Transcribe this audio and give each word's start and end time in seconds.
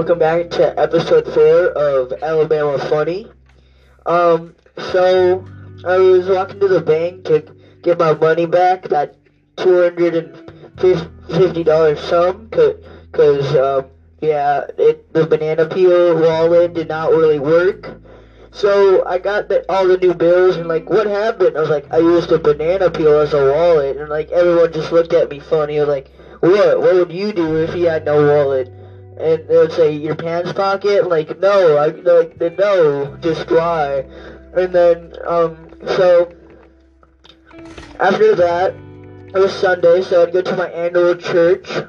Welcome 0.00 0.18
back 0.18 0.48
to 0.52 0.80
episode 0.80 1.26
four 1.26 1.72
of 1.72 2.10
Alabama 2.22 2.78
Funny. 2.78 3.26
Um, 4.06 4.54
so 4.78 5.44
I 5.84 5.98
was 5.98 6.26
walking 6.26 6.58
to 6.60 6.68
the 6.68 6.80
bank 6.80 7.24
to 7.24 7.42
get 7.82 7.98
my 7.98 8.14
money 8.14 8.46
back, 8.46 8.88
that 8.88 9.14
two 9.58 9.82
hundred 9.82 10.14
and 10.14 10.80
fifty 11.28 11.62
dollars 11.62 12.00
sum, 12.00 12.48
cause, 13.12 13.54
um, 13.56 13.90
yeah, 14.22 14.64
it 14.78 15.12
the 15.12 15.26
banana 15.26 15.66
peel 15.66 16.18
wallet 16.18 16.72
did 16.72 16.88
not 16.88 17.10
really 17.10 17.38
work. 17.38 17.90
So 18.52 19.04
I 19.04 19.18
got 19.18 19.50
the, 19.50 19.62
all 19.68 19.86
the 19.86 19.98
new 19.98 20.14
bills 20.14 20.56
and 20.56 20.66
like, 20.66 20.88
what 20.88 21.06
happened? 21.06 21.58
I 21.58 21.60
was 21.60 21.68
like, 21.68 21.92
I 21.92 21.98
used 21.98 22.32
a 22.32 22.38
banana 22.38 22.88
peel 22.88 23.18
as 23.18 23.34
a 23.34 23.52
wallet, 23.52 23.98
and 23.98 24.08
like 24.08 24.30
everyone 24.30 24.72
just 24.72 24.92
looked 24.92 25.12
at 25.12 25.28
me 25.28 25.40
funny. 25.40 25.78
Like, 25.82 26.08
what? 26.40 26.80
What 26.80 26.94
would 26.94 27.12
you 27.12 27.34
do 27.34 27.56
if 27.56 27.74
you 27.74 27.88
had 27.88 28.06
no 28.06 28.24
wallet? 28.24 28.72
And 29.20 29.46
they 29.48 29.56
would 29.56 29.72
say 29.72 29.92
your 29.92 30.14
pants 30.14 30.52
pocket? 30.52 31.06
Like 31.06 31.38
no 31.38 31.76
I 31.76 31.88
like 31.88 32.40
no 32.58 33.16
just 33.20 33.50
why 33.50 34.04
and 34.54 34.74
then 34.74 35.12
um 35.26 35.68
so 35.86 36.28
after 37.98 38.34
that 38.34 38.72
it 39.34 39.38
was 39.38 39.52
Sunday 39.52 40.00
so 40.02 40.22
I'd 40.22 40.32
go 40.32 40.40
to 40.40 40.56
my 40.56 40.68
annual 40.70 41.14
church. 41.14 41.82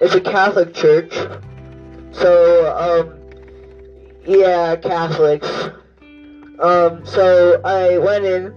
It's 0.00 0.14
a 0.14 0.20
Catholic 0.20 0.72
church. 0.72 1.12
So 2.12 2.74
um 2.76 3.20
yeah 4.24 4.76
Catholics. 4.76 5.70
Um 6.58 7.04
so 7.04 7.60
I 7.64 7.98
went 7.98 8.24
in. 8.24 8.54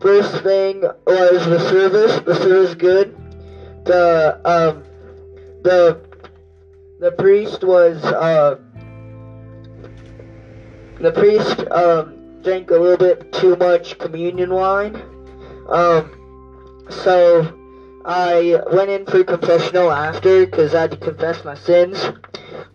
First 0.00 0.42
thing 0.42 0.82
was 1.06 1.44
the 1.46 1.58
service. 1.68 2.20
The 2.20 2.34
service 2.34 2.74
good. 2.74 3.14
The 3.84 4.38
um 4.44 4.84
the 5.62 6.07
the 6.98 7.12
priest 7.12 7.62
was 7.62 8.02
uh, 8.04 8.56
the 11.00 11.12
priest 11.12 11.64
um, 11.70 12.40
drank 12.42 12.70
a 12.70 12.76
little 12.76 12.96
bit 12.96 13.32
too 13.32 13.54
much 13.56 13.98
communion 13.98 14.52
wine. 14.52 14.96
Um, 15.68 16.86
so 16.90 17.46
I 18.04 18.58
went 18.72 18.90
in 18.90 19.06
for 19.06 19.22
confessional 19.22 19.90
after 19.90 20.44
because 20.46 20.74
I 20.74 20.82
had 20.82 20.90
to 20.90 20.96
confess 20.96 21.44
my 21.44 21.54
sins. 21.54 22.10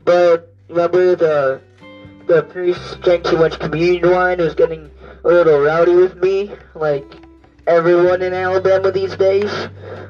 But 0.06 0.48
remember 0.70 1.16
the 1.16 1.62
the 2.28 2.44
priest 2.44 3.02
drank 3.02 3.26
too 3.26 3.38
much 3.38 3.60
communion 3.60 4.10
wine. 4.10 4.38
Was 4.38 4.54
getting 4.54 4.90
a 5.26 5.28
little 5.28 5.60
rowdy 5.60 5.96
with 5.96 6.16
me, 6.16 6.52
like 6.76 7.04
everyone 7.68 8.22
in 8.22 8.34
Alabama 8.34 8.90
these 8.92 9.16
days. 9.18 9.52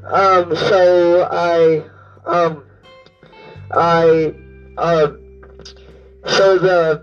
Um, 0.04 0.56
so 0.56 1.28
I 1.32 1.84
um 2.26 2.64
I, 3.76 4.34
um, 4.78 5.42
so 6.26 6.58
the 6.58 7.02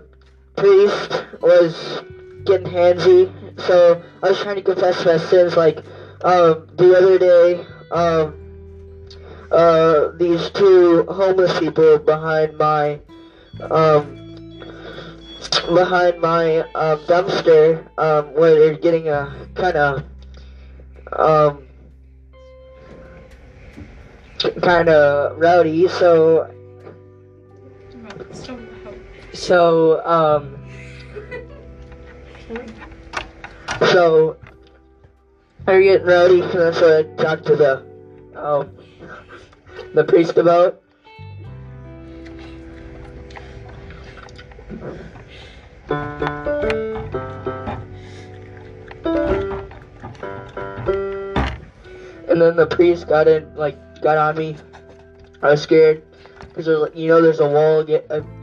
priest 0.55 1.23
was 1.41 2.01
getting 2.45 2.67
handsy, 2.67 3.29
so 3.59 4.01
I 4.23 4.29
was 4.29 4.39
trying 4.39 4.55
to 4.55 4.61
confess 4.61 5.05
my 5.05 5.17
sins, 5.17 5.55
like, 5.55 5.79
um, 6.23 6.67
the 6.75 6.95
other 6.97 7.17
day, 7.17 7.65
um, 7.91 8.37
uh, 9.51 10.09
these 10.15 10.49
two 10.51 11.03
homeless 11.09 11.57
people 11.59 11.97
behind 11.97 12.57
my, 12.57 12.99
um, 13.69 14.17
behind 15.73 16.21
my, 16.21 16.59
um, 16.73 16.99
dumpster, 17.05 17.85
um, 17.99 18.33
where 18.33 18.55
they're 18.55 18.77
getting 18.77 19.09
a 19.09 19.35
kind 19.55 19.75
of, 19.77 20.03
um, 21.13 21.67
kind 24.61 24.89
of 24.89 25.37
rowdy, 25.37 25.87
so 25.87 26.49
so, 29.33 30.05
um, 30.05 30.57
so, 33.91 34.37
are 35.67 35.79
you 35.79 35.91
getting 35.91 36.07
ready? 36.07 36.41
That's 36.41 36.79
what 36.81 36.93
I 36.93 37.03
talked 37.21 37.45
to 37.47 37.55
the, 37.55 37.85
um, 38.35 38.71
the 39.93 40.03
priest 40.03 40.37
about. 40.37 40.81
And 52.29 52.41
then 52.41 52.55
the 52.55 52.67
priest 52.69 53.07
got 53.07 53.27
in, 53.27 53.53
like, 53.55 53.77
got 54.01 54.17
on 54.17 54.37
me. 54.37 54.55
I 55.41 55.51
was 55.51 55.61
scared 55.61 56.03
because 56.53 56.67
you 56.93 57.07
know 57.07 57.21
there's 57.21 57.39
a 57.39 57.47
wall 57.47 57.79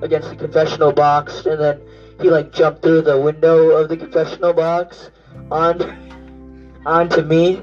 against 0.03 0.31
the 0.31 0.37
confessional 0.37 0.93
box, 0.93 1.47
and 1.47 1.61
then 1.61 1.81
he 2.21 2.31
like 2.31 2.53
jumped 2.53 2.83
through 2.83 3.03
the 3.03 3.19
window 3.19 3.71
of 3.71 3.89
the 3.89 3.97
confessional 3.97 4.53
box 4.53 5.11
on 5.51 5.81
onto 6.87 7.23
me. 7.23 7.63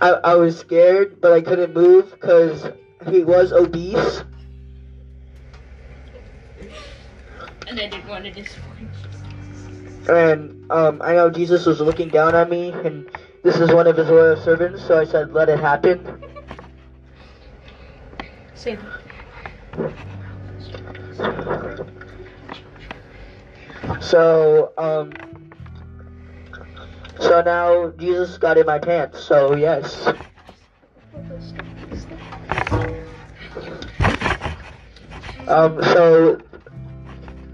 I, 0.00 0.18
I 0.24 0.34
was 0.34 0.56
scared, 0.58 1.20
but 1.20 1.32
I 1.32 1.40
couldn't 1.40 1.72
move 1.72 2.10
because 2.10 2.68
he 3.08 3.24
was 3.24 3.52
obese. 3.52 4.22
And 7.66 7.80
I 7.80 7.86
didn't 7.86 8.08
want 8.08 8.24
to 8.24 8.30
disappoint 8.30 8.90
And 10.08 10.70
um, 10.70 11.00
I 11.02 11.14
know 11.14 11.30
Jesus 11.30 11.64
was 11.64 11.80
looking 11.80 12.08
down 12.08 12.34
on 12.34 12.48
me, 12.50 12.70
and 12.72 13.08
this 13.44 13.60
is 13.60 13.70
one 13.72 13.86
of 13.86 13.98
his 13.98 14.08
loyal 14.08 14.36
servants, 14.38 14.82
so 14.82 14.98
I 14.98 15.04
said, 15.04 15.32
let 15.34 15.50
it 15.50 15.60
happen. 15.60 16.18
Say 18.54 18.78
So, 24.00 24.72
um, 24.78 25.12
so 27.20 27.42
now 27.42 27.90
Jesus 27.98 28.38
got 28.38 28.56
in 28.56 28.64
my 28.64 28.78
pants, 28.78 29.22
so 29.22 29.54
yes. 29.54 30.08
Um, 35.46 35.82
so, 35.82 36.40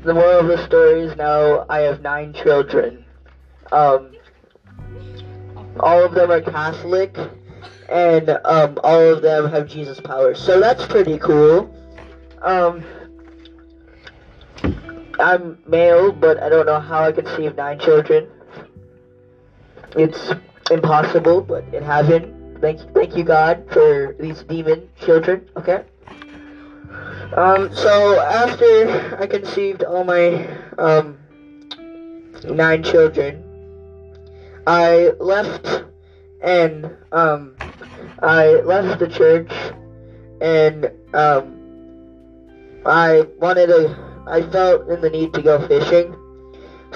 the 0.05 0.15
moral 0.15 0.39
of 0.39 0.47
the 0.47 0.65
story 0.65 1.01
is 1.01 1.17
now 1.17 1.67
I 1.69 1.81
have 1.81 2.01
nine 2.01 2.33
children. 2.33 3.05
Um, 3.73 4.15
all 5.81 6.05
of 6.05 6.15
them 6.15 6.31
are 6.31 6.41
Catholic, 6.41 7.17
and 7.89 8.31
um, 8.45 8.79
all 8.85 9.01
of 9.01 9.23
them 9.23 9.49
have 9.51 9.67
Jesus 9.67 10.01
powers. 10.01 10.41
So 10.41 10.61
that's 10.61 10.87
pretty 10.87 11.19
cool. 11.19 11.75
Um, 12.43 12.85
I'm 15.19 15.59
male, 15.67 16.13
but 16.13 16.43
I 16.43 16.49
don't 16.49 16.67
know 16.67 16.81
how 16.81 17.03
I 17.05 17.13
conceived 17.13 17.57
nine 17.57 17.79
children. 17.79 18.29
It's 19.97 20.33
impossible, 20.71 21.43
but 21.43 21.65
it 21.73 21.83
happened. 21.83 22.61
Thank, 22.61 22.81
thank 22.95 23.17
you, 23.17 23.25
God, 23.25 23.65
for 23.71 24.15
these 24.19 24.43
demon 24.45 24.89
children. 25.01 25.49
Okay. 25.57 25.85
Um, 27.37 27.73
so 27.73 28.21
after 28.21 29.17
I 29.19 29.27
conceived 29.27 29.85
all 29.85 30.05
my 30.05 30.47
um, 30.79 31.19
nine 32.45 32.83
children, 32.83 33.50
I 34.71 35.11
left 35.19 35.83
and 36.43 36.97
um, 37.11 37.57
I 38.23 38.61
left 38.61 39.01
the 39.01 39.09
church 39.09 39.51
and 40.41 40.93
um, 41.13 41.59
I 42.87 43.27
wanted 43.41 43.67
to, 43.67 44.23
I 44.29 44.43
felt 44.53 44.89
in 44.89 45.01
the 45.01 45.11
need 45.11 45.35
to 45.35 45.43
go 45.43 45.67
fishing. 45.67 46.15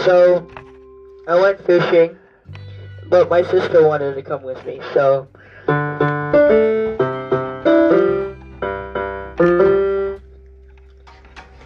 So 0.05 0.49
I 1.27 1.35
went 1.35 1.67
fishing, 1.67 2.17
but 3.09 3.29
my 3.29 3.43
sister 3.43 3.85
wanted 3.85 4.15
to 4.15 4.23
come 4.23 4.45
with 4.45 4.65
me, 4.65 4.81
so. 4.93 5.27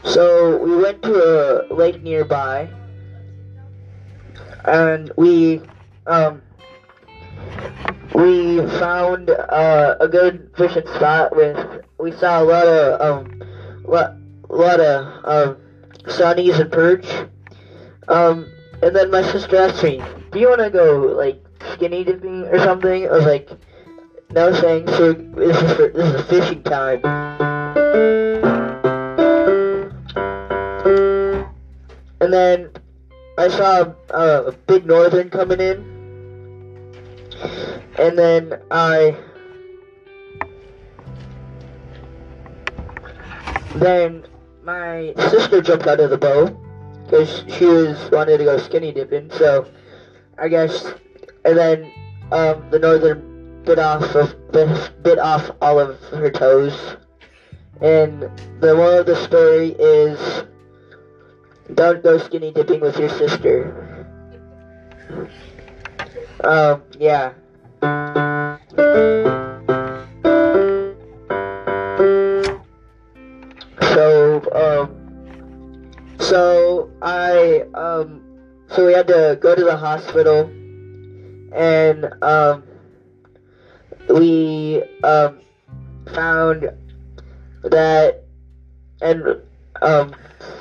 So 0.04 0.56
we 0.56 0.74
went 0.74 1.02
to 1.02 1.68
a 1.70 1.74
lake 1.74 2.02
nearby, 2.02 2.70
and 4.64 5.12
we 5.18 5.60
um, 6.08 6.42
we 8.14 8.56
found 8.78 9.30
uh, 9.30 9.96
a 10.00 10.08
good 10.08 10.50
fishing 10.56 10.86
spot 10.96 11.36
with 11.36 11.84
we 11.98 12.12
saw 12.12 12.42
a 12.42 12.44
lot 12.44 12.66
of 12.66 13.00
um 13.00 13.42
lot, 13.84 14.14
lot 14.48 14.80
of 14.80 15.24
um 15.24 15.56
sunnies 16.04 16.58
and 16.58 16.72
perch. 16.72 17.06
Um, 18.08 18.50
and 18.82 18.96
then 18.96 19.10
my 19.10 19.22
sister 19.22 19.56
asked 19.56 19.82
me, 19.82 20.02
"Do 20.32 20.38
you 20.40 20.48
want 20.48 20.60
to 20.60 20.70
go 20.70 21.14
like 21.16 21.44
skinny 21.74 22.04
dipping 22.04 22.44
or 22.44 22.58
something?" 22.58 23.06
I 23.06 23.12
was 23.12 23.26
like, 23.26 23.50
"No 24.30 24.52
thanks. 24.54 24.90
So 24.96 25.12
this 25.12 25.60
is 25.60 25.72
for, 25.74 25.88
this 25.88 26.14
is 26.14 26.26
fishing 26.26 26.62
time." 26.62 27.02
And 32.20 32.32
then 32.32 32.70
I 33.36 33.48
saw 33.48 33.92
uh, 34.10 34.44
a 34.46 34.52
big 34.52 34.86
northern 34.86 35.30
coming 35.30 35.60
in 35.60 35.97
and 37.98 38.18
then 38.18 38.60
I 38.70 39.16
then 43.74 44.24
my 44.62 45.14
sister 45.30 45.60
jumped 45.60 45.86
out 45.86 46.00
of 46.00 46.10
the 46.10 46.18
boat 46.18 46.56
because 47.04 47.44
she 47.48 47.64
was 47.64 48.10
wanted 48.10 48.38
to 48.38 48.44
go 48.44 48.58
skinny 48.58 48.92
dipping. 48.92 49.30
So 49.32 49.68
I 50.38 50.48
guess 50.48 50.94
and 51.44 51.56
then 51.56 51.92
um, 52.30 52.70
the 52.70 52.78
northern 52.78 53.62
bit 53.64 53.78
off 53.78 54.14
of 54.14 54.34
bit 55.02 55.18
off 55.18 55.50
all 55.60 55.80
of 55.80 56.00
her 56.10 56.30
toes. 56.30 56.96
And 57.80 58.22
the 58.60 58.74
moral 58.74 58.98
of 59.00 59.06
the 59.06 59.16
story 59.24 59.68
is 59.78 60.44
don't 61.74 62.02
go 62.02 62.18
skinny 62.18 62.52
dipping 62.52 62.80
with 62.80 62.98
your 62.98 63.08
sister. 63.08 64.06
Um, 66.42 66.82
yeah. 66.98 67.32
So, 73.80 74.42
um, 74.52 75.90
so 76.18 76.90
I, 77.02 77.64
um, 77.74 78.22
so 78.68 78.86
we 78.86 78.92
had 78.92 79.06
to 79.08 79.38
go 79.40 79.54
to 79.54 79.64
the 79.64 79.76
hospital 79.76 80.50
and, 81.52 82.12
um, 82.22 82.64
we, 84.08 84.82
um, 85.04 85.40
found 86.12 86.70
that, 87.62 88.24
and, 89.02 89.40
um, 89.82 90.12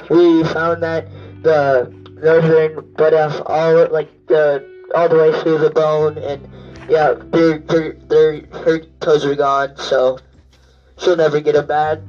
we 0.10 0.44
found 0.44 0.84
that 0.84 1.08
the 1.42 1.92
northern 2.22 2.94
bit 2.94 3.14
off 3.16 3.42
all, 3.48 3.88
like, 3.92 4.10
the, 4.28 4.64
all 4.96 5.10
the 5.10 5.16
way 5.16 5.42
through 5.42 5.58
the 5.58 5.70
bone, 5.70 6.18
and, 6.18 6.48
yeah, 6.90 7.14
their, 7.32 7.58
their, 7.58 8.42
her 8.64 8.80
toes 9.02 9.26
are 9.26 9.36
gone, 9.36 9.76
so 9.78 10.18
she'll 10.98 11.16
never 11.16 11.40
get 11.40 11.54
them 11.54 11.68
back. 11.68 12.00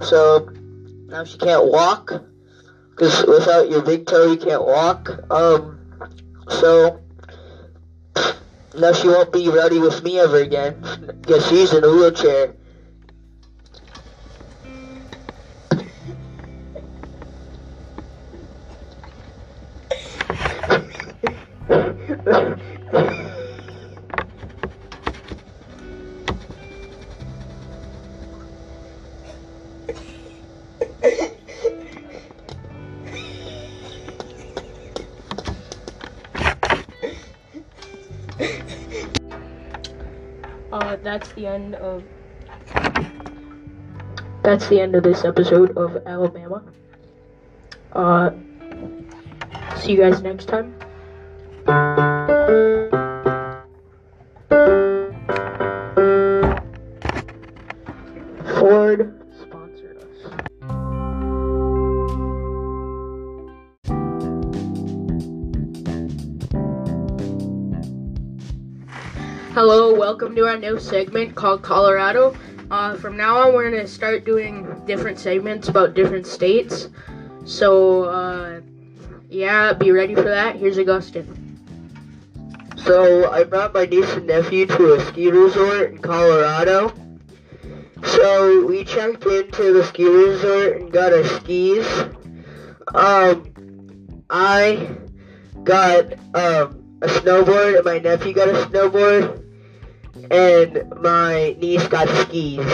So, 0.00 0.48
now 1.06 1.24
she 1.24 1.38
can't 1.38 1.64
walk, 1.64 2.12
because 2.90 3.24
without 3.26 3.68
your 3.68 3.82
big 3.82 4.06
toe, 4.06 4.30
you 4.30 4.36
can't 4.36 4.64
walk. 4.64 5.10
Um, 5.30 5.78
so, 6.48 6.98
now 8.74 8.92
she 8.92 9.08
won't 9.08 9.32
be 9.32 9.48
rowdy 9.48 9.78
with 9.78 10.02
me 10.02 10.18
ever 10.18 10.38
again, 10.38 10.82
because 11.20 11.46
she's 11.46 11.72
in 11.72 11.84
a 11.84 11.90
wheelchair. 11.90 12.54
Uh, 40.92 40.96
that's 41.02 41.32
the 41.32 41.46
end 41.46 41.74
of. 41.76 42.02
That's 44.42 44.68
the 44.68 44.78
end 44.78 44.94
of 44.94 45.02
this 45.02 45.24
episode 45.24 45.74
of 45.74 45.96
Alabama. 46.04 46.62
Uh, 47.94 48.28
see 49.76 49.92
you 49.92 49.98
guys 49.98 50.20
next 50.20 50.48
time. 50.48 50.74
Welcome 70.22 70.36
to 70.36 70.46
our 70.46 70.56
new 70.56 70.78
segment 70.78 71.34
called 71.34 71.62
Colorado. 71.62 72.32
Uh, 72.70 72.96
from 72.96 73.16
now 73.16 73.38
on, 73.38 73.52
we're 73.52 73.68
going 73.68 73.82
to 73.82 73.88
start 73.88 74.24
doing 74.24 74.80
different 74.86 75.18
segments 75.18 75.66
about 75.66 75.94
different 75.94 76.28
states. 76.28 76.90
So, 77.44 78.04
uh, 78.04 78.60
yeah, 79.28 79.72
be 79.72 79.90
ready 79.90 80.14
for 80.14 80.22
that. 80.22 80.54
Here's 80.54 80.78
Augustin. 80.78 81.58
So 82.76 83.32
I 83.32 83.42
brought 83.42 83.74
my 83.74 83.84
niece 83.84 84.12
and 84.12 84.28
nephew 84.28 84.64
to 84.66 84.94
a 84.94 85.00
ski 85.06 85.28
resort 85.28 85.90
in 85.90 85.98
Colorado. 85.98 86.94
So 88.04 88.64
we 88.64 88.84
checked 88.84 89.26
into 89.26 89.72
the 89.72 89.82
ski 89.82 90.06
resort 90.06 90.76
and 90.76 90.92
got 90.92 91.12
our 91.12 91.24
skis. 91.24 91.84
Um, 92.94 93.52
I 94.30 94.88
got 95.64 96.12
um 96.36 96.78
a 97.02 97.08
snowboard 97.08 97.74
and 97.74 97.84
my 97.84 97.98
nephew 97.98 98.32
got 98.32 98.48
a 98.48 98.52
snowboard 98.52 99.41
and 100.30 100.82
my 101.00 101.54
niece 101.58 101.86
got 101.88 102.08
skis. 102.08 102.64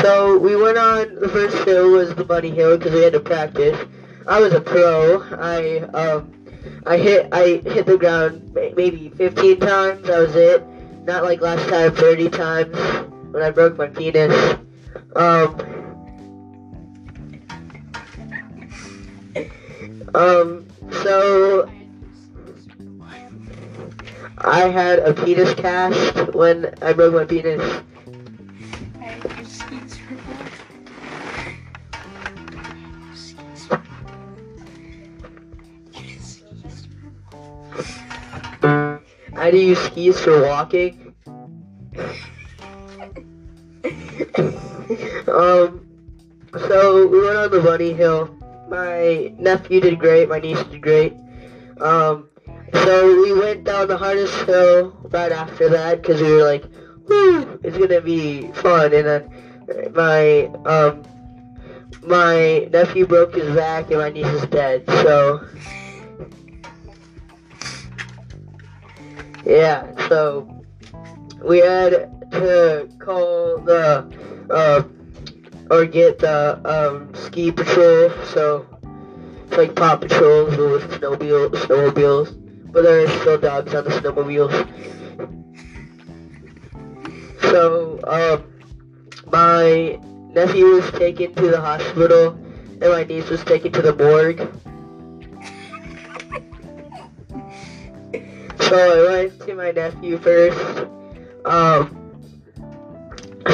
So 0.00 0.36
we 0.36 0.54
went 0.54 0.76
on 0.76 1.14
the 1.14 1.28
first 1.28 1.56
hill 1.64 1.90
was 1.90 2.14
the 2.14 2.24
bunny 2.24 2.50
hill 2.50 2.76
because 2.76 2.92
we 2.92 3.00
had 3.00 3.12
to 3.12 3.20
practice. 3.20 3.76
I 4.26 4.40
was 4.40 4.52
a 4.52 4.60
pro. 4.60 5.22
I 5.38 5.78
um 5.94 6.32
I 6.86 6.96
hit 6.96 7.26
I 7.32 7.60
hit 7.64 7.86
the 7.86 7.96
ground 7.96 8.52
maybe 8.54 9.08
15 9.10 9.60
times. 9.60 10.06
That 10.06 10.18
was 10.18 10.34
it. 10.34 10.62
Not 11.04 11.22
like 11.22 11.40
last 11.40 11.68
time 11.68 11.94
30 11.94 12.28
times 12.28 12.76
when 13.32 13.42
I 13.42 13.50
broke 13.50 13.76
my 13.76 13.88
penis. 13.88 14.54
Um 15.16 15.58
Um 20.14 20.66
so 21.02 21.66
I 24.38 24.68
had 24.68 24.98
a 24.98 25.14
penis 25.14 25.54
cast 25.54 26.34
when 26.34 26.74
I 26.82 26.92
broke 26.92 27.14
my 27.14 27.24
penis. 27.24 27.82
I 39.36 39.50
do 39.50 39.58
use 39.58 39.78
skis 39.78 40.18
for 40.18 40.42
walking. 40.42 41.14
um, 45.28 45.86
so 46.68 47.06
we 47.06 47.20
went 47.20 47.36
on 47.36 47.50
the 47.50 47.60
bunny 47.62 47.92
hill. 47.92 48.34
My 48.68 49.32
nephew 49.38 49.80
did 49.80 49.98
great. 49.98 50.28
My 50.28 50.38
niece 50.38 50.62
did 50.64 50.80
great. 50.80 51.12
Um, 51.80 52.28
so 52.84 53.20
we 53.20 53.32
went 53.32 53.64
down 53.64 53.88
the 53.88 53.96
hardest 53.96 54.34
hill 54.42 54.92
right 55.10 55.32
after 55.32 55.68
that 55.68 56.02
because 56.02 56.20
we 56.20 56.30
were 56.32 56.44
like, 56.44 56.64
"Woo, 57.08 57.58
it's 57.62 57.76
gonna 57.76 58.00
be 58.00 58.50
fun." 58.52 58.92
And 58.92 59.06
then 59.06 59.92
my 59.92 60.44
um, 60.64 61.02
my 62.02 62.66
nephew 62.70 63.06
broke 63.06 63.34
his 63.34 63.54
back 63.54 63.90
and 63.90 63.98
my 63.98 64.10
niece 64.10 64.26
is 64.26 64.46
dead. 64.46 64.84
So. 64.88 65.40
Yeah, 69.46 69.92
so 70.08 70.48
we 71.42 71.58
had 71.58 72.08
to 72.32 72.88
call 72.98 73.58
the 73.58 74.02
uh, 74.48 74.82
or 75.70 75.84
get 75.84 76.18
the 76.18 76.58
um, 76.64 77.14
ski 77.14 77.50
patrol. 77.50 78.10
So 78.24 78.66
like 79.56 79.74
Paw 79.74 79.96
Patrols 79.96 80.56
with 80.56 80.82
snowmobile, 81.00 81.48
snowmobiles, 81.50 82.72
but 82.72 82.82
there 82.82 83.04
are 83.04 83.08
still 83.20 83.38
dogs 83.38 83.74
on 83.74 83.84
the 83.84 83.90
snowmobiles. 83.90 84.52
So 87.50 88.00
um, 88.04 88.52
my 89.30 89.96
nephew 90.32 90.66
was 90.66 90.90
taken 90.92 91.32
to 91.34 91.50
the 91.50 91.60
hospital, 91.60 92.28
and 92.80 92.80
my 92.80 93.04
niece 93.04 93.28
was 93.30 93.44
taken 93.44 93.70
to 93.72 93.82
the 93.82 93.92
morgue. 93.92 94.40
So 98.62 98.76
I 98.76 99.02
went 99.04 99.40
to 99.40 99.54
my 99.54 99.70
nephew 99.70 100.18
first. 100.18 100.86
Um, 101.44 101.96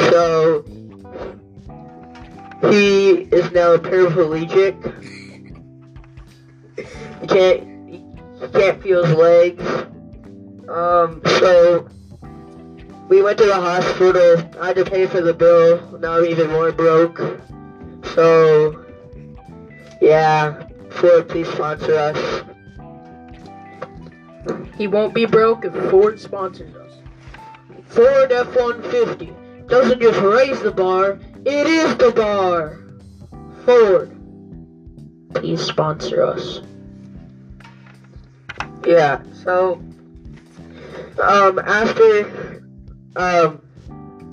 so 0.09 0.63
he 2.69 3.27
is 3.31 3.51
now 3.51 3.77
paraplegic. 3.77 5.19
He 7.31 7.37
can't 7.37 7.89
he 7.89 8.47
can't 8.51 8.83
feel 8.83 9.05
his 9.05 9.15
legs. 9.15 9.63
Um, 10.67 11.21
so 11.39 11.87
we 13.07 13.21
went 13.21 13.37
to 13.37 13.45
the 13.45 13.55
hospital. 13.55 14.37
I 14.59 14.67
had 14.67 14.75
to 14.75 14.83
pay 14.83 15.05
for 15.07 15.21
the 15.21 15.33
bill. 15.33 15.97
Now 15.99 16.17
I'm 16.17 16.25
even 16.25 16.49
more 16.51 16.73
broke. 16.73 17.21
So 18.15 18.85
yeah, 20.01 20.67
Ford, 20.89 21.29
please 21.29 21.47
sponsor 21.47 21.95
us. 21.95 22.43
He 24.77 24.87
won't 24.87 25.13
be 25.13 25.25
broke 25.25 25.63
if 25.63 25.73
Ford 25.89 26.19
sponsors 26.19 26.75
us. 26.75 26.97
Ford 27.85 28.31
F-150. 28.31 29.67
doesn't 29.69 30.01
just 30.01 30.19
raise 30.19 30.59
the 30.61 30.71
bar, 30.71 31.19
it 31.45 31.67
is 31.67 31.95
the 31.95 32.11
bar. 32.11 32.79
Ford, 33.63 34.17
please 35.33 35.61
sponsor 35.61 36.23
us. 36.25 36.61
Yeah, 38.85 39.21
so 39.43 39.79
um 41.21 41.59
after 41.59 42.61
um 43.15 43.61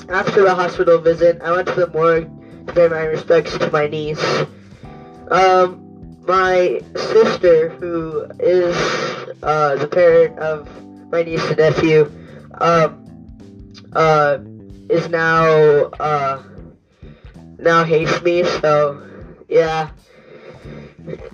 after 0.08 0.42
the 0.42 0.54
hospital 0.54 0.98
visit, 0.98 1.40
I 1.42 1.52
went 1.52 1.68
to 1.68 1.74
the 1.74 1.86
morgue 1.86 2.28
to 2.66 2.72
pay 2.72 2.88
my 2.88 3.04
respects 3.04 3.56
to 3.58 3.70
my 3.70 3.86
niece. 3.86 4.44
Um 5.30 5.84
my 6.28 6.80
sister, 6.94 7.70
who 7.70 8.26
is 8.38 8.76
uh, 9.42 9.76
the 9.76 9.88
parent 9.88 10.38
of 10.38 10.68
my 11.10 11.22
niece 11.22 11.42
and 11.48 11.56
nephew, 11.56 12.06
um, 12.60 13.02
uh, 13.94 14.36
is 14.90 15.08
now 15.08 15.84
uh, 15.98 16.42
now 17.58 17.82
hates 17.82 18.20
me. 18.20 18.44
So 18.44 19.00
yeah, 19.48 19.88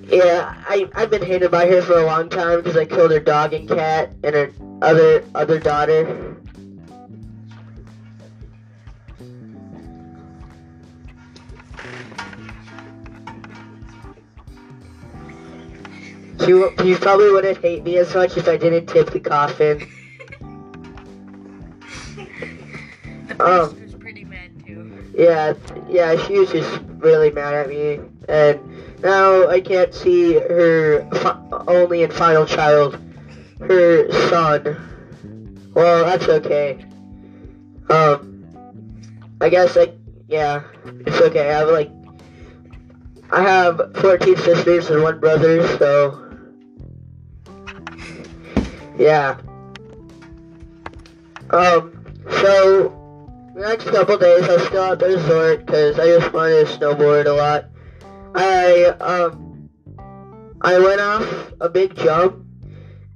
yeah, 0.05 0.55
I 0.69 0.89
I've 0.95 1.11
been 1.11 1.23
hated 1.23 1.51
by 1.51 1.67
her 1.67 1.83
for 1.83 1.99
a 1.99 2.05
long 2.05 2.29
time 2.29 2.59
because 2.59 2.77
I 2.77 2.85
killed 2.85 3.11
her 3.11 3.21
dog 3.21 3.53
and 3.53 3.69
cat 3.69 4.11
and 4.23 4.35
her 4.35 4.53
other 4.83 5.25
other 5.35 5.59
daughter. 5.59 6.37
She, 16.45 16.51
you 16.51 16.97
probably 16.99 17.31
wouldn't 17.31 17.59
hate 17.59 17.85
me 17.85 17.97
as 17.97 18.15
much 18.15 18.37
if 18.37 18.49
I 18.49 18.57
didn't 18.57 18.87
tip 18.87 19.11
the 19.11 19.21
coffin. 19.21 19.89
The 23.27 23.43
Um, 23.43 23.83
was 23.83 23.95
pretty 23.95 24.25
mad 24.25 24.51
too. 24.67 25.13
Yeah, 25.17 25.55
yeah, 25.89 26.23
she 26.27 26.39
was 26.39 26.53
just 26.53 26.81
really 26.99 27.31
mad 27.31 27.55
at 27.55 27.69
me, 27.69 28.01
and 28.29 28.61
now 29.03 29.49
I 29.49 29.61
can't 29.61 29.93
see 29.95 30.35
her 30.35 31.07
fi- 31.13 31.39
only 31.69 32.03
and 32.03 32.13
final 32.13 32.47
child, 32.47 32.99
her 33.61 34.11
son. 34.29 35.71
Well, 35.75 36.05
that's 36.05 36.29
okay. 36.29 36.85
Um, 37.91 38.45
I 39.41 39.49
guess 39.49 39.77
like, 39.77 39.95
yeah, 40.29 40.63
it's 41.07 41.21
okay. 41.21 41.51
I 41.51 41.59
have 41.59 41.69
like, 41.69 41.91
I 43.31 43.43
have 43.43 43.81
14 43.97 44.37
sisters 44.37 44.91
and 44.91 45.03
one 45.03 45.21
brother, 45.21 45.67
so 45.79 46.21
yeah. 48.97 49.37
Um, 51.51 52.05
so 52.41 53.05
the 53.55 53.61
next 53.61 53.85
couple 53.85 54.17
days, 54.17 54.49
I 54.49 54.65
still 54.65 54.93
at 54.93 54.99
the 54.99 55.07
resort 55.07 55.67
because 55.67 55.99
I 55.99 56.07
just 56.07 56.33
wanted 56.33 56.67
to 56.67 56.79
snowboard 56.79 57.27
a 57.27 57.33
lot. 57.33 57.67
I 58.35 58.87
um, 59.01 59.69
I 60.61 60.79
went 60.79 61.01
off 61.01 61.53
a 61.61 61.69
big 61.69 61.95
jump 61.95 62.35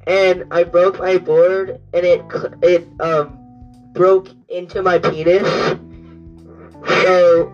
and 0.06 0.44
I 0.50 0.62
broke 0.62 0.98
my 0.98 1.18
board 1.18 1.78
and 1.92 2.04
it 2.04 2.20
it 2.62 2.82
um 3.00 3.38
broke 3.94 4.28
into 4.48 4.80
my 4.82 4.98
penis. 4.98 5.48
So 7.02 7.50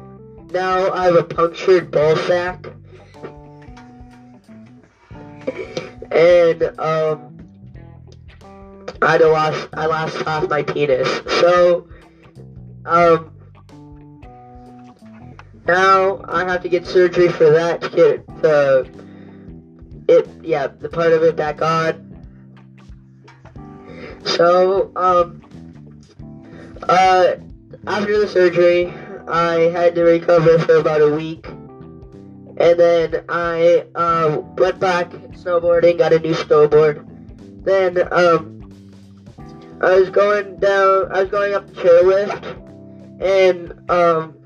now 0.50 0.90
I 0.90 1.04
have 1.04 1.14
a 1.14 1.23
punctured 1.23 1.90
ball 1.90 2.16
sack. 2.16 2.66
And 6.11 6.71
um 6.78 7.37
I 9.02 9.16
lost 9.16 9.68
I 9.75 9.87
lost 9.87 10.16
half 10.23 10.49
my 10.49 10.62
penis. 10.62 11.23
So 11.40 11.85
um 12.85 13.33
now 15.66 16.21
I 16.28 16.44
have 16.44 16.62
to 16.62 16.68
get 16.68 16.87
surgery 16.87 17.28
for 17.28 17.50
that 17.50 17.80
to 17.83 17.88
get 17.88 18.26
the 18.42 18.87
it 20.09 20.26
yeah, 20.42 20.66
the 20.66 20.88
part 20.88 21.12
of 21.12 21.23
it 21.23 21.37
back 21.37 21.62
on. 21.62 22.11
So, 24.25 24.90
um 24.97 25.40
uh 26.88 27.35
after 27.87 28.18
the 28.18 28.26
surgery 28.26 28.92
I 29.26 29.71
had 29.73 29.94
to 29.94 30.02
recover 30.02 30.59
for 30.59 30.76
about 30.76 31.00
a 31.00 31.09
week. 31.09 31.47
And 32.56 32.78
then 32.78 33.25
I 33.28 33.85
um 33.94 34.54
went 34.56 34.78
back 34.78 35.11
snowboarding, 35.11 35.99
got 35.99 36.12
a 36.12 36.18
new 36.18 36.35
snowboard. 36.35 37.04
Then 37.64 38.06
um 38.12 38.61
I 39.80 39.99
was 39.99 40.11
going 40.11 40.59
down 40.59 41.11
I 41.11 41.23
was 41.23 41.30
going 41.30 41.54
up 41.54 41.66
the 41.66 41.73
chairlift 41.75 42.61
and 43.21 43.90
um 43.90 44.37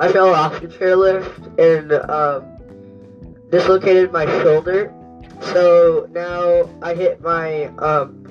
I 0.00 0.12
fell 0.12 0.32
off 0.32 0.60
the 0.60 0.68
chairlift 0.68 1.58
and 1.58 1.92
um 2.08 3.48
dislocated 3.50 4.12
my 4.12 4.26
shoulder. 4.42 4.94
So 5.40 6.08
now 6.12 6.70
I 6.82 6.94
hit 6.94 7.20
my 7.20 7.64
um 7.78 8.24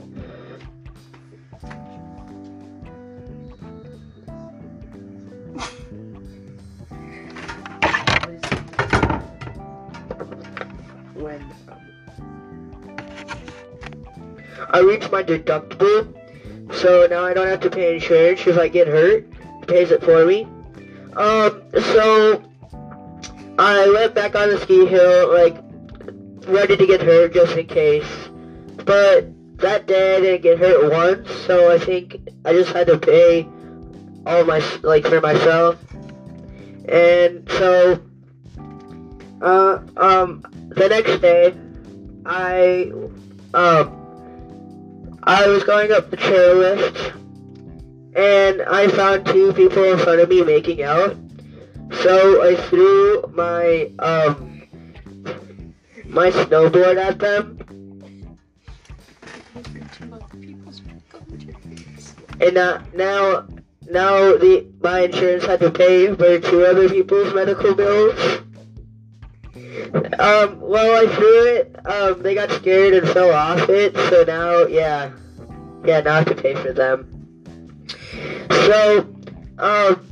when 11.16 11.46
I 14.70 14.80
reached 14.80 15.12
my 15.12 15.22
deductible, 15.22 16.14
so 16.74 17.08
now 17.10 17.26
I 17.26 17.34
don't 17.34 17.48
have 17.48 17.60
to 17.62 17.70
pay 17.70 17.96
insurance 17.96 18.48
if 18.48 18.58
I 18.58 18.70
get 18.70 18.88
hurt. 18.88 19.26
It 19.62 19.68
pays 19.68 19.92
it 19.92 20.02
for 20.02 20.26
me. 20.26 20.48
Um, 21.16 21.64
so 21.94 22.44
I 23.60 23.90
went 23.90 24.14
back 24.14 24.36
on 24.36 24.50
the 24.50 24.60
ski 24.60 24.86
hill, 24.86 25.34
like 25.34 25.58
ready 26.48 26.78
to 26.78 26.86
get 26.86 27.02
hurt 27.02 27.34
just 27.34 27.58
in 27.58 27.68
case. 27.68 28.08
But 28.86 29.28
that 29.58 29.88
day 29.88 30.18
I 30.18 30.22
didn't 30.22 30.42
get 30.44 30.60
hurt 30.60 30.92
once, 30.92 31.32
so 31.46 31.72
I 31.72 31.80
think 31.80 32.18
I 32.46 32.54
just 32.54 32.72
had 32.72 32.88
to 32.88 32.98
pay 32.98 33.48
all 34.26 34.44
my 34.46 34.62
like 34.84 35.06
for 35.06 35.22
myself. 35.22 35.78
And 36.88 37.50
so, 37.52 38.00
uh, 39.42 39.80
um, 39.98 40.44
the 40.70 40.88
next 40.90 41.18
day, 41.20 41.54
I, 42.26 42.92
um, 43.54 45.20
I 45.24 45.48
was 45.48 45.64
going 45.64 45.92
up 45.92 46.10
the 46.10 46.18
chairlift, 46.18 47.14
and 48.18 48.64
I 48.64 48.88
found 48.88 49.28
two 49.28 49.54
people 49.54 49.84
in 49.84 50.00
front 50.00 50.20
of 50.20 50.28
me 50.28 50.44
making 50.44 50.82
out. 50.82 51.16
So 52.02 52.44
I 52.44 52.56
threw 52.56 53.24
my 53.32 53.92
um 54.00 54.64
my 56.06 56.32
snowboard 56.32 56.98
at 56.98 57.20
them, 57.20 57.60
and 62.42 62.58
uh, 62.58 62.82
now 62.94 63.48
now 63.90 64.36
the 64.38 64.66
my 64.82 65.02
insurance 65.02 65.46
had 65.46 65.60
to 65.60 65.70
pay 65.70 66.14
for 66.16 66.40
two 66.40 66.66
other 66.66 66.90
people's 66.90 67.34
medical 67.34 67.76
bills. 67.76 68.42
Um, 70.20 70.60
well, 70.60 71.08
I 71.08 71.16
threw 71.16 71.46
it. 71.46 71.88
Um, 71.88 72.22
they 72.24 72.34
got 72.34 72.52
scared 72.52 72.96
and 72.96 73.08
fell 73.10 73.32
off 73.32 73.70
it. 73.70 73.96
So 74.10 74.24
now, 74.24 74.66
yeah, 74.66 75.12
yeah, 75.86 76.02
now 76.02 76.16
I 76.16 76.18
have 76.18 76.26
to 76.26 76.36
pay 76.36 76.56
for 76.56 76.74
them. 76.74 77.17
So, 78.52 79.08
um, 79.58 80.08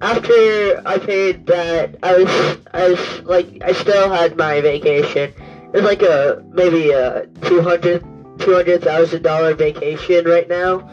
after 0.00 0.82
I 0.84 0.98
paid 0.98 1.46
that, 1.46 1.96
I 2.02 2.16
was, 2.18 2.58
I 2.72 2.88
was 2.90 3.20
like, 3.22 3.62
I 3.62 3.72
still 3.72 4.10
had 4.10 4.36
my 4.36 4.60
vacation. 4.60 5.32
It 5.72 5.72
was 5.72 5.84
like 5.84 6.02
a 6.02 6.42
maybe 6.50 6.90
a 6.90 7.26
two 7.42 7.62
hundred, 7.62 8.02
two 8.38 8.54
hundred 8.54 8.82
thousand 8.82 9.22
dollar 9.22 9.54
vacation 9.54 10.24
right 10.26 10.48
now 10.48 10.90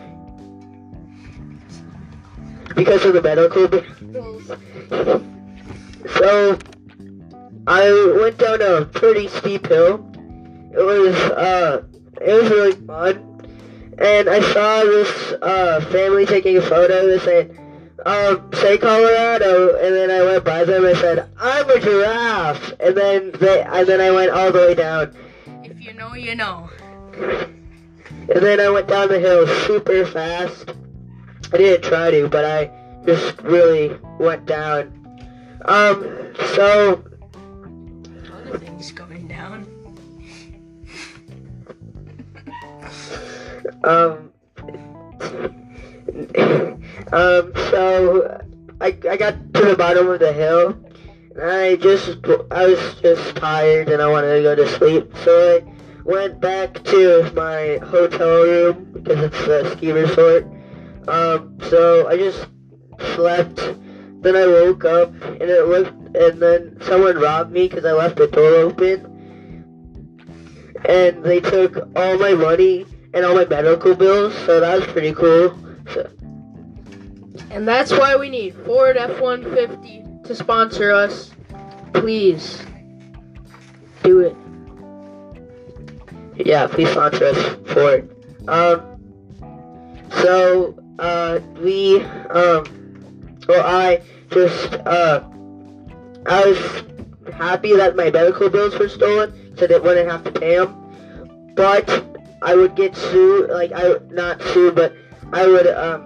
because 2.76 3.04
of 3.04 3.14
the 3.14 3.22
medical 3.22 3.68
bills. 3.68 4.46
So 6.18 6.58
I 7.68 8.16
went 8.22 8.38
down 8.38 8.62
a 8.62 8.86
pretty 8.86 9.28
steep 9.28 9.68
hill. 9.68 10.06
It 10.72 10.82
was 10.82 11.16
uh, 11.16 11.84
it 12.22 12.42
was 12.42 12.50
really 12.52 12.72
fun, 12.74 13.39
and 14.00 14.30
I 14.30 14.40
saw 14.54 14.84
this 14.84 15.34
uh 15.42 15.82
family 15.92 16.26
taking 16.26 16.58
a 16.58 16.62
photo. 16.62 17.06
They 17.08 17.20
said, 17.20 17.58
um, 18.06 18.50
"Say 18.54 18.78
Colorado," 18.78 19.76
and 19.78 19.94
then 19.96 20.10
I 20.10 20.24
went 20.24 20.44
by 20.46 20.64
them. 20.64 20.86
and 20.86 20.98
said, 20.98 21.28
"I'm 21.40 21.70
a 21.70 21.80
giraffe," 21.80 22.74
and 22.80 22.96
then 22.96 23.32
they 23.40 23.62
and 23.62 23.88
then 23.88 24.02
I 24.02 24.12
went 24.12 24.32
all 24.32 24.52
the 24.52 24.60
way 24.60 24.74
down, 24.74 25.16
If 25.64 25.80
you 25.82 25.94
know, 25.94 26.14
you 26.16 26.36
know. 26.36 26.70
and 27.16 28.42
then 28.46 28.60
I 28.60 28.70
went 28.70 28.88
down 28.88 29.08
the 29.10 29.20
hill 29.20 29.46
super 29.66 30.06
fast. 30.06 30.74
I 31.52 31.58
didn't 31.58 31.84
try 31.84 32.12
to, 32.12 32.28
but 32.30 32.46
I 32.46 32.72
just 33.06 33.42
really 33.42 33.98
went 34.20 34.46
down. 34.46 34.94
Um, 35.66 36.34
so 36.56 37.04
A 37.34 38.30
lot 38.30 38.56
of 38.56 38.62
things 38.62 38.92
going 38.92 39.28
down. 39.28 39.66
Um, 43.84 44.32
um, 47.12 47.52
so 47.70 48.40
I, 48.82 48.88
I 48.88 49.18
got 49.18 49.54
to 49.54 49.66
the 49.66 49.76
bottom 49.78 50.08
of 50.10 50.20
the 50.20 50.32
hill, 50.32 50.70
and 51.36 51.44
I 51.44 51.76
just 51.76 52.18
I 52.52 52.68
was 52.68 52.96
just 53.02 53.36
tired 53.36 53.90
and 53.90 54.02
I 54.02 54.08
wanted 54.08 54.36
to 54.38 54.42
go 54.42 54.56
to 54.56 54.68
sleep, 54.68 55.12
so 55.24 55.58
I 55.58 56.02
went 56.04 56.40
back 56.40 56.84
to 56.86 57.30
my 57.34 57.78
hotel 57.84 58.44
room 58.44 58.92
because 58.94 59.24
it's 59.24 59.40
a 59.48 59.70
ski 59.72 59.92
resort. 59.92 60.46
Um, 61.08 61.58
so 61.70 62.08
I 62.08 62.18
just 62.18 62.48
slept. 63.16 63.58
Then 64.22 64.36
I 64.36 64.46
woke 64.48 64.84
up 64.84 65.14
and 65.24 65.44
it 65.44 65.66
looked, 65.66 66.16
and 66.16 66.42
then 66.42 66.78
someone 66.82 67.18
robbed 67.18 67.52
me 67.52 67.68
because 67.68 67.86
I 67.86 67.94
left 67.94 68.18
the 68.18 68.28
door 68.28 68.56
open, 68.56 69.06
and 70.86 71.24
they 71.24 71.40
took 71.40 71.78
all 71.96 72.18
my 72.18 72.34
money 72.34 72.86
and 73.14 73.26
all 73.26 73.36
my 73.36 73.46
medical 73.46 73.96
bills. 73.96 74.36
So 74.46 74.60
that 74.60 74.80
was 74.80 74.88
pretty 74.88 75.14
cool. 75.14 75.58
So, 75.94 76.10
And 77.52 77.68
that's 77.68 77.92
why 77.92 78.16
we 78.16 78.30
need 78.30 78.56
Ford 78.66 78.98
F 78.98 79.20
150 79.20 80.06
to 80.28 80.36
sponsor 80.36 80.92
us. 80.92 81.32
Please 81.94 82.64
do 84.04 84.20
it. 84.22 84.36
yeah, 86.46 86.68
please 86.68 86.90
sponsor 86.90 87.26
us 87.26 87.74
for 87.74 87.96
it. 87.96 88.12
Um, 88.48 88.96
so 90.22 90.78
uh, 91.00 91.40
we 91.62 92.02
um, 92.02 92.64
well, 93.48 93.66
I 93.66 94.02
just 94.32 94.74
uh, 94.74 95.24
I 96.26 96.46
was 96.46 96.84
happy 97.34 97.76
that 97.76 97.96
my 97.96 98.10
medical 98.10 98.50
bills 98.50 98.78
were 98.78 98.90
stolen, 98.90 99.56
so 99.58 99.68
that 99.68 99.84
wouldn't 99.84 100.10
have 100.10 100.24
to 100.26 100.32
pay 100.32 100.58
them. 100.58 100.76
But 101.56 101.88
I 102.42 102.56
would 102.56 102.76
get 102.76 102.96
sued, 102.96 103.50
like 103.50 103.72
I 103.74 103.98
not 104.10 104.42
sued, 104.42 104.76
but 104.76 104.94
I 105.32 105.46
would 105.46 105.68
um 105.68 106.06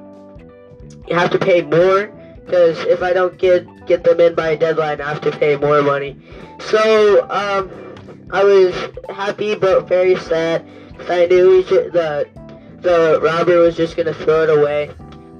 have 1.09 1.29
to 1.31 1.39
pay 1.39 1.61
more 1.61 2.07
because 2.45 2.79
if 2.85 3.01
I 3.01 3.13
don't 3.13 3.37
get 3.37 3.65
get 3.85 4.03
them 4.03 4.19
in 4.19 4.35
by 4.35 4.49
a 4.49 4.57
deadline, 4.57 5.01
I 5.01 5.09
have 5.09 5.21
to 5.21 5.31
pay 5.31 5.55
more 5.55 5.81
money. 5.81 6.17
So 6.59 7.27
um, 7.29 7.69
I 8.31 8.43
was 8.43 8.73
happy 9.09 9.55
but 9.55 9.87
very 9.87 10.15
sad 10.15 10.65
I 11.09 11.25
knew 11.25 11.57
he 11.57 11.63
should, 11.63 11.93
the 11.93 12.27
the 12.81 13.19
robber 13.21 13.59
was 13.59 13.75
just 13.75 13.95
gonna 13.95 14.13
throw 14.13 14.43
it 14.43 14.49
away, 14.49 14.89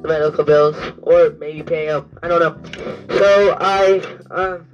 the 0.02 0.08
medical 0.08 0.44
bills, 0.44 0.76
or 1.02 1.30
maybe 1.32 1.64
pay 1.64 1.88
them. 1.88 2.10
I 2.22 2.28
don't 2.28 2.40
know. 2.40 3.18
So 3.18 3.56
I 3.60 4.02
um, 4.32 4.68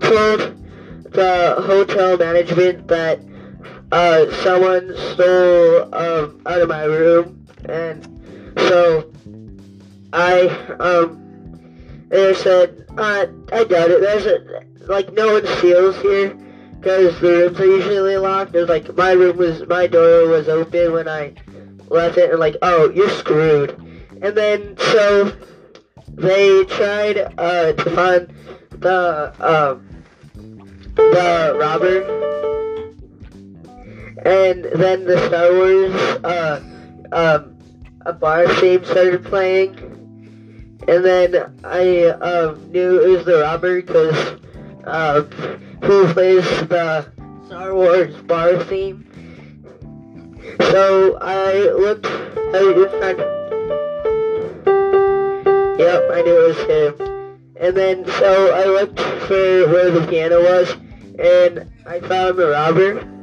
told 0.00 0.54
the 1.12 1.54
hotel 1.58 2.16
management 2.16 2.88
that 2.88 3.20
uh, 3.92 4.30
someone 4.42 4.94
stole 5.12 5.94
um, 5.94 6.40
out 6.46 6.60
of 6.60 6.68
my 6.68 6.84
room, 6.84 7.46
and 7.68 8.04
so 8.68 9.10
I 10.12 10.48
um 10.80 11.22
they 12.08 12.34
said 12.34 12.86
uh, 12.96 13.26
I 13.52 13.64
doubt 13.64 13.90
it. 13.90 14.00
There's 14.00 14.26
a, 14.26 14.62
like 14.86 15.12
no 15.12 15.34
one 15.34 15.46
steals 15.58 15.96
here 16.00 16.34
because 16.78 17.18
the 17.20 17.28
rooms 17.28 17.60
are 17.60 17.66
usually 17.66 18.16
locked. 18.16 18.52
There's 18.52 18.68
like 18.68 18.94
my 18.96 19.12
room 19.12 19.36
was 19.36 19.66
my 19.66 19.86
door 19.86 20.28
was 20.28 20.48
open 20.48 20.92
when 20.92 21.08
I 21.08 21.34
left 21.88 22.18
it, 22.18 22.30
and 22.30 22.40
like 22.40 22.56
oh 22.62 22.90
you're 22.90 23.10
screwed. 23.10 23.70
And 24.22 24.36
then 24.36 24.76
so 24.78 25.32
they 26.08 26.64
tried 26.64 27.18
uh, 27.38 27.72
to 27.72 27.90
find 27.90 28.32
the 28.70 29.34
um 29.40 29.86
the 30.96 31.56
robber 31.58 32.45
and 34.24 34.64
then 34.64 35.04
the 35.04 35.18
Star 35.26 35.52
Wars 35.52 35.94
uh, 36.24 36.62
um, 37.12 37.58
a 38.06 38.12
bar 38.12 38.48
theme 38.56 38.84
started 38.84 39.24
playing, 39.24 39.76
and 40.88 41.04
then 41.04 41.54
I 41.64 42.06
um, 42.06 42.70
knew 42.70 43.00
it 43.02 43.08
was 43.08 43.24
the 43.26 43.40
robber 43.40 43.82
because 43.82 44.40
um, 44.84 45.24
who 45.82 46.12
plays 46.12 46.44
the 46.68 47.12
Star 47.46 47.74
Wars 47.74 48.14
bar 48.22 48.62
theme. 48.64 49.02
So 50.60 51.18
I 51.20 51.70
looked. 51.70 52.06
I 52.06 52.60
found. 53.00 53.18
Yep, 55.78 56.02
I 56.10 56.22
knew 56.22 56.44
it 56.44 56.48
was 56.48 56.58
him. 56.68 57.42
And 57.60 57.76
then 57.76 58.06
so 58.06 58.54
I 58.54 58.64
looked 58.66 59.00
for 59.00 59.68
where 59.68 59.90
the 59.90 60.06
piano 60.06 60.42
was, 60.42 60.72
and 61.18 61.70
I 61.86 62.00
found 62.00 62.38
the 62.38 62.48
robber 62.48 63.15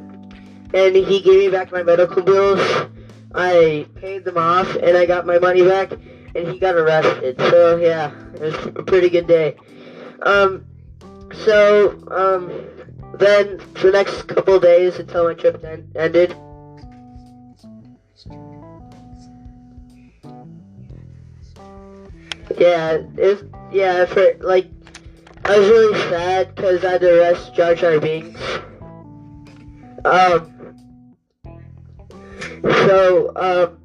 and 0.74 0.96
he 0.96 1.20
gave 1.20 1.38
me 1.38 1.48
back 1.48 1.70
my 1.70 1.82
medical 1.82 2.22
bills. 2.22 2.60
I 3.32 3.86
paid 3.94 4.24
them 4.24 4.36
off, 4.36 4.74
and 4.76 4.96
I 4.96 5.06
got 5.06 5.24
my 5.24 5.38
money 5.38 5.62
back, 5.62 5.92
and 5.92 6.48
he 6.48 6.58
got 6.58 6.74
arrested. 6.74 7.36
So 7.38 7.76
yeah, 7.76 8.12
it 8.34 8.40
was 8.40 8.54
a 8.66 8.82
pretty 8.82 9.08
good 9.08 9.26
day. 9.26 9.56
Um, 10.22 10.64
so 11.44 11.90
um, 12.10 12.50
then 13.18 13.58
for 13.74 13.86
the 13.86 13.92
next 13.92 14.22
couple 14.22 14.58
days 14.58 14.98
until 14.98 15.24
my 15.24 15.34
trip 15.34 15.62
en- 15.64 15.90
ended. 15.94 16.36
Yeah, 22.58 22.98
it's 23.16 23.42
yeah 23.72 24.04
for 24.04 24.34
like 24.40 24.68
I 25.44 25.58
was 25.58 25.68
really 25.68 25.98
sad 26.10 26.54
because 26.54 26.84
I 26.84 26.92
had 26.92 27.00
to 27.00 27.20
arrest 27.20 27.54
Jar 27.54 27.74
Jar 27.74 27.98
Binks. 28.00 28.40
Um, 30.04 30.53
so, 32.64 33.32
um, 33.36 33.78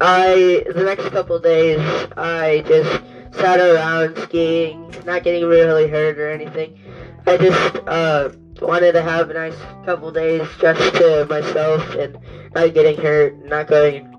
I, 0.00 0.64
the 0.74 0.82
next 0.82 1.08
couple 1.10 1.38
days, 1.38 1.80
I 2.16 2.62
just 2.66 3.02
sat 3.38 3.58
around 3.58 4.18
skiing, 4.18 4.94
not 5.04 5.22
getting 5.22 5.44
really 5.44 5.88
hurt 5.88 6.18
or 6.18 6.30
anything. 6.30 6.78
I 7.26 7.36
just, 7.36 7.76
uh, 7.86 8.30
wanted 8.60 8.92
to 8.92 9.02
have 9.02 9.30
a 9.30 9.34
nice 9.34 9.56
couple 9.84 10.10
days 10.12 10.46
just 10.60 10.94
to 10.96 11.26
myself 11.28 11.94
and 11.94 12.18
not 12.54 12.74
getting 12.74 12.96
hurt, 13.00 13.36
not 13.44 13.66
going, 13.66 14.14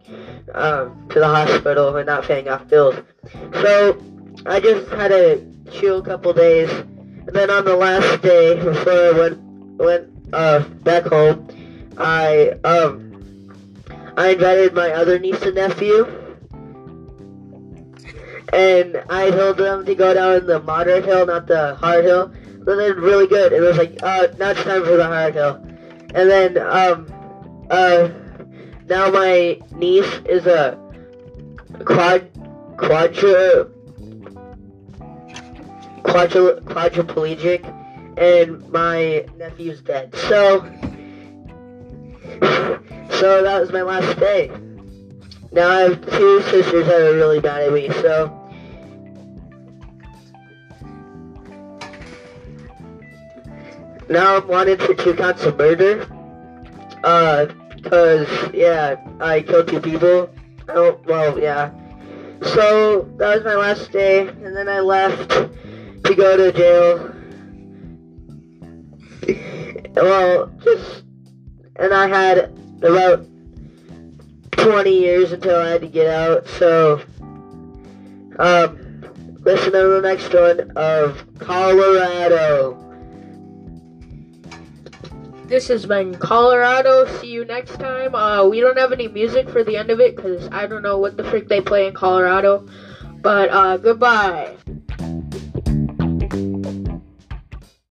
um, 0.54 1.08
to 1.10 1.20
the 1.20 1.28
hospital 1.28 1.96
and 1.98 2.08
not 2.08 2.24
paying 2.24 2.50
off 2.50 2.68
bills. 2.68 2.96
So, 3.54 4.02
I 4.46 4.60
just 4.60 4.90
had 4.90 5.12
a 5.12 5.44
chill 5.72 6.02
couple 6.02 6.34
days, 6.34 6.70
and 6.72 7.30
then 7.34 7.50
on 7.50 7.66
the 7.66 7.76
last 7.76 8.22
day 8.22 8.56
before 8.56 8.94
I 8.94 9.12
went, 9.12 9.40
went, 9.78 10.10
uh, 10.34 10.60
back 10.84 11.04
home, 11.06 11.48
I, 11.98 12.50
um, 12.64 13.05
I 14.18 14.30
invited 14.30 14.74
my 14.74 14.92
other 14.92 15.20
niece 15.20 15.42
and 15.42 15.56
nephew, 15.56 16.06
and 18.54 19.04
I 19.10 19.30
told 19.32 19.58
them 19.58 19.86
to 19.86 19.96
go 19.96 20.14
down 20.14 20.46
the 20.46 20.62
moderate 20.62 21.06
hill, 21.06 21.26
not 21.26 21.48
the 21.48 21.76
hard 21.76 22.06
hill. 22.06 22.34
So 22.64 22.76
they're 22.76 22.96
really 22.96 23.28
good. 23.28 23.52
It 23.54 23.60
was 23.62 23.78
like, 23.78 24.02
uh, 24.02 24.28
now 24.40 24.52
it's 24.52 24.64
time 24.64 24.84
for 24.84 24.98
the 24.98 25.06
hard 25.06 25.34
hill. 25.34 25.56
And 26.16 26.30
then, 26.30 26.58
um, 26.58 27.08
uh, 27.70 28.10
now 28.88 29.12
my 29.12 29.60
niece 29.76 30.12
is 30.26 30.48
a 30.48 30.80
quad, 31.84 32.30
quadra, 32.78 33.68
quadra, 36.04 36.62
quadriplegic, 36.62 38.18
and 38.18 38.68
my 38.72 39.26
nephew's 39.38 39.82
dead. 39.82 40.16
So, 40.16 40.62
so 43.20 43.44
that 43.44 43.60
was 43.60 43.72
my 43.72 43.82
last 43.82 44.20
day. 44.20 44.52
Now 45.52 45.70
I 45.70 45.80
have 45.82 46.02
two 46.12 46.42
sisters 46.42 46.86
that 46.88 47.02
are 47.02 47.14
really 47.14 47.40
mad 47.40 47.62
at 47.64 47.74
me, 47.74 47.90
so. 47.90 48.42
Now 54.10 54.38
I'm 54.38 54.48
wanted 54.48 54.82
for 54.82 54.94
two 54.94 55.14
counts 55.14 55.44
of 55.44 55.58
murder. 55.58 56.08
Uh, 57.04 57.48
cause, 57.84 58.28
yeah, 58.54 58.96
I 59.20 59.42
killed 59.42 59.68
two 59.68 59.80
people. 59.80 60.30
Don't, 60.68 61.06
well, 61.06 61.40
yeah. 61.40 61.72
So, 62.42 63.10
that 63.18 63.36
was 63.36 63.44
my 63.46 63.56
last 63.56 63.92
day, 63.92 64.28
and 64.28 64.56
then 64.56 64.68
I 64.68 64.80
left 64.82 65.30
to 65.30 66.16
go 66.16 66.36
to 66.38 66.52
jail. 66.52 67.16
well, 69.96 70.52
just, 70.64 71.05
and 71.76 71.94
I 71.94 72.08
had 72.08 72.52
about 72.82 73.26
20 74.52 74.90
years 74.90 75.32
until 75.32 75.58
I 75.58 75.70
had 75.70 75.82
to 75.82 75.88
get 75.88 76.08
out. 76.08 76.48
So, 76.48 77.02
um, 78.40 79.40
listen 79.42 79.74
to 79.74 79.88
the 79.88 80.02
next 80.02 80.34
one 80.34 80.72
of 80.76 81.24
Colorado. 81.40 82.82
This 85.48 85.68
has 85.68 85.86
been 85.86 86.16
Colorado. 86.16 87.06
See 87.20 87.28
you 87.28 87.46
next 87.46 87.76
time. 87.76 88.16
Uh, 88.16 88.48
we 88.48 88.60
don't 88.62 88.78
have 88.78 88.92
any 88.92 89.08
music 89.08 89.48
for 89.48 89.64
the 89.64 89.78
end 89.78 89.92
of 89.92 90.00
it 90.00 90.16
because 90.16 90.50
I 90.52 90.66
don't 90.66 90.82
know 90.82 90.98
what 90.98 91.18
the 91.18 91.24
frick 91.24 91.48
they 91.48 91.62
play 91.62 91.86
in 91.86 91.94
Colorado. 91.94 92.68
But 93.22 93.50
uh, 93.52 93.78
goodbye. 93.78 94.56